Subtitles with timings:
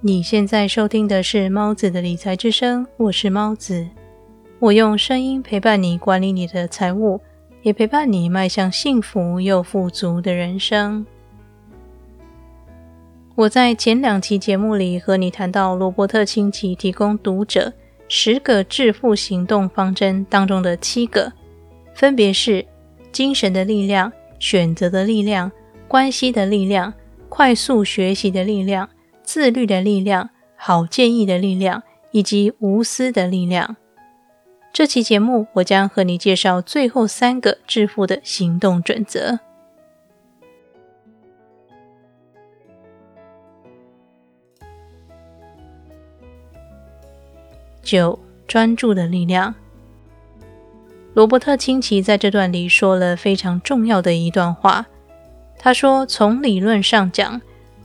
[0.00, 3.84] 你现在收听的是猫子的理财之声，我是猫子。
[4.60, 7.20] 我用声音陪伴你管理你的财务，
[7.62, 11.04] 也陪伴你迈向幸福又富足的人生。
[13.34, 17.72] 我在前两期节目里和你谈到罗伯特清崎提供读者
[18.06, 21.32] 十个致富行动方针当中的七个，
[21.92, 22.64] 分别是
[23.10, 25.50] 精神的力量、选择的力量、
[25.88, 26.94] 关系的力量、
[27.28, 28.88] 快速学习的力量。
[29.28, 31.82] 自律的力量、好建议的力量
[32.12, 33.76] 以及无私的力量。
[34.72, 39.38] 这期节目，我将和你介绍最后三个致富的行动准则。
[47.82, 49.54] 九、专注的力量。
[51.12, 54.86] 罗伯特清崎在这段里说了非常重要的一段话。
[55.58, 57.38] 他说：“从理论上讲。”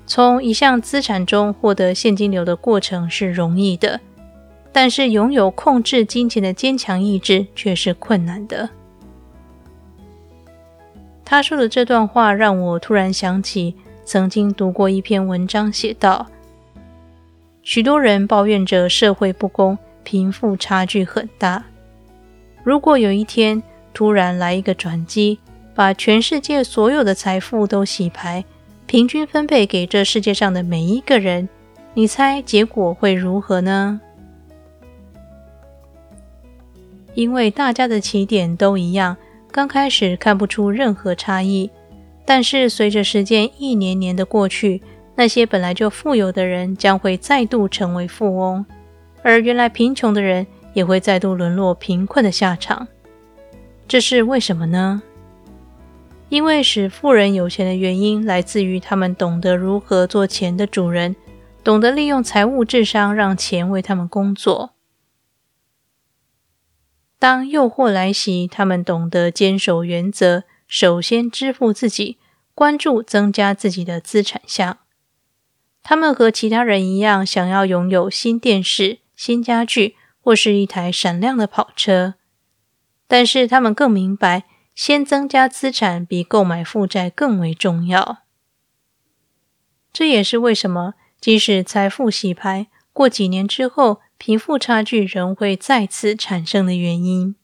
[0.05, 3.99] 从一项资产中获得现金流的过程是容易的，
[4.71, 8.69] 但是拥有控制金钱的坚强意志却是困难的。
[11.23, 16.27] 他说的这段话让我突然想起曾经读过一篇文章，写道：
[17.63, 21.63] 许多人抱怨着社会不公，贫富差距很大。
[22.61, 25.39] 如果有一天突然来一个转机，
[25.73, 28.43] 把全世界所有的财富都洗牌。
[28.85, 31.49] 平均分配给这世界上的每一个人，
[31.93, 33.99] 你猜结果会如何呢？
[37.15, 39.15] 因为大家的起点都一样，
[39.51, 41.69] 刚开始看不出任何差异。
[42.25, 44.81] 但是随着时间一年年的过去，
[45.15, 48.65] 那些本来就富有的人将会再度成为富翁，
[49.21, 52.87] 而原来贫穷的人也会再度沦落贫困的下场。
[53.87, 55.03] 这是为什么呢？
[56.33, 61.15] 因为使富人有钱的原因，来自于他们懂得如何做钱的主人，
[61.63, 64.73] 懂得利用财务智商让钱为他们工作。
[67.19, 72.17] 当诱惑来袭，他们懂得坚守原则，首先支付自己，
[72.55, 74.79] 关注增加自己的资产项。
[75.83, 82.15] 他们和其他人一样，想要拥有新电视、新家具或是一台闪亮的跑车，
[83.07, 84.45] 但是他们更明白。
[84.75, 88.23] 先增加资产比购买负债更为重要。
[89.91, 97.35] 这也是为什么，即使财富洗牌，过几年之后，贫富差距仍会再次产生的原因。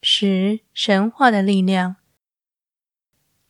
[0.00, 1.96] 十神话的力量。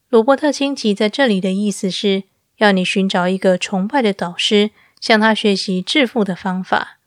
[0.09, 2.23] 罗伯特清崎在这里的意思是
[2.57, 6.99] 要你寻找一个崇拜的导师，向他学习致富的方法。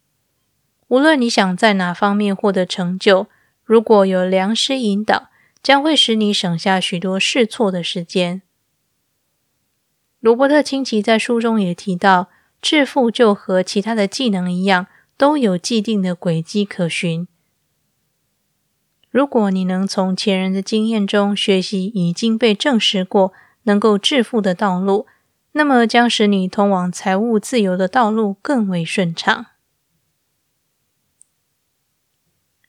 [0.88, 3.26] 无论你想在哪方面获得成就。
[3.72, 5.30] 如果有良师引导，
[5.62, 8.42] 将会使你省下许多试错的时间。
[10.20, 12.28] 罗伯特清崎在书中也提到，
[12.60, 17.26] 致富就和其他的技能一样，都有既定的轨迹可循。
[19.10, 25.06] 如果你能从前人的经验中学习已经被证实过能够致富的道路，
[25.52, 29.46] 那么将使你通往财务自由的道路更为顺畅。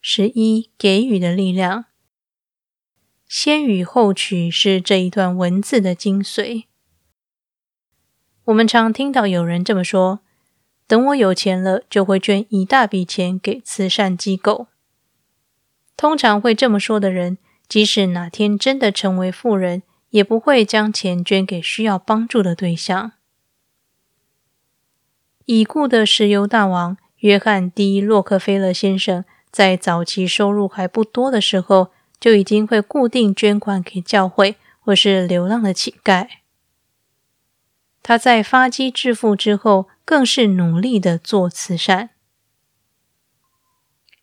[0.06, 1.86] 十一给予的力量，
[3.26, 6.66] 先予后取是这一段文字的精髓。
[8.44, 10.20] 我们常听到有人这么说
[10.88, 14.68] ：“等我有钱了，就会捐一大笔钱给慈善机构。”
[15.96, 17.38] 通常会这么说的人，
[17.70, 23.14] 即使哪天真的成为富人，也不会将钱捐给需要帮助的对象。
[25.46, 29.24] 已故的石油大王约翰 ·D· 洛克菲勒先生。
[29.54, 36.28] 在早期收入还不多的时候，就已经会固定捐款给教会或是流浪的乞丐。
[38.02, 42.10] 他在发迹致富之后，更是努力的做慈善。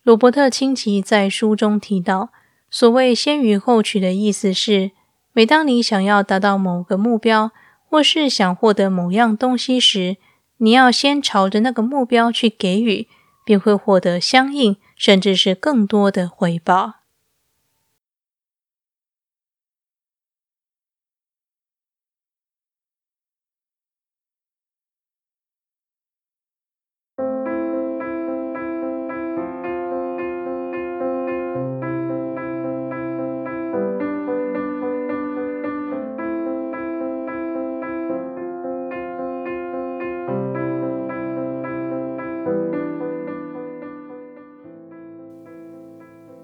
[0.03, 2.33] 罗伯特清崎在书中提到，
[2.69, 4.91] 所谓“先予后取”的意思是，
[5.31, 7.51] 每当你想要达到某个目标，
[7.87, 10.17] 或是想获得某样东西时，
[10.57, 13.07] 你要先朝着那个目标去给予。
[13.43, 17.00] 便会获得相应甚至是更多的回报。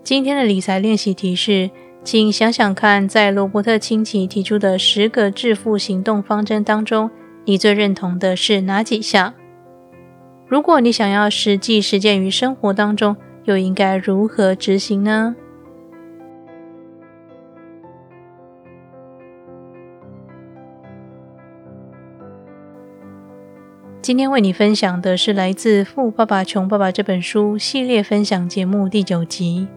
[0.08, 1.70] 今天的理财练习题是，
[2.02, 7.12] 请想想看，在罗伯特清崎提出的十个致富行动方针当中，
[7.44, 9.34] 你最认同的是哪几项？
[10.48, 15.36] 如果你想要实际实践于生活当中，又应该如何执行呢？
[24.02, 29.68] 今天为你分享的是来自《富爸爸穷爸爸》这本书系列分享节目第九集。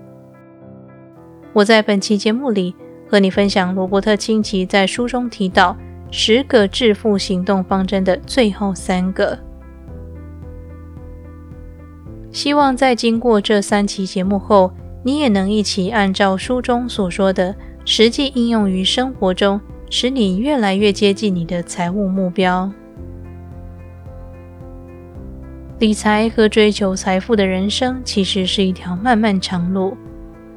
[1.52, 2.75] 我在本期节目里
[3.08, 5.76] 和你分享罗伯特清崎在书中提到
[6.11, 9.38] 十个致富行动方针的最后三个。
[12.31, 17.55] 希望在经过这三期节目后，你也能一起按照书中所说的，
[17.85, 19.61] 实际应用于生活中，
[19.91, 22.70] 使你越来越接近你的财务目标。
[25.81, 29.97] 理财和追求财富的人生其实是一条漫漫长路，